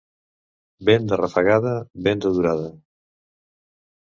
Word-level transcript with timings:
Vent 0.89 1.05
de 1.11 1.19
rafegada, 1.21 1.75
vent 2.09 2.25
de 2.25 2.33
durada. 2.39 2.73